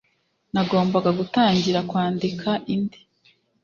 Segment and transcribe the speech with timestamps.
[0.53, 2.99] nagombaga gutangira kwandika indi